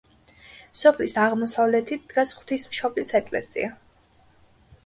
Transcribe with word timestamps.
სოფლის 0.79 1.13
აღმოსავლეთით 1.25 2.07
დგას 2.13 2.33
ღვთისმშობლის 2.39 3.15
ეკლესია. 3.23 3.73